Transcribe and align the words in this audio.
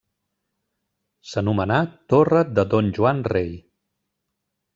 S'anomenà 1.31 1.77
Torre 2.15 2.41
de 2.61 2.65
Don 2.73 2.91
Joan 2.97 3.21
Rei. 3.35 3.53